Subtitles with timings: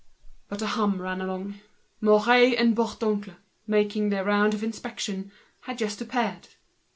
[0.49, 1.59] But a hum ran along:
[2.01, 3.35] Mouret and Bourdoncle,
[3.67, 5.31] making their round of inspection,
[5.65, 6.47] had just appeared.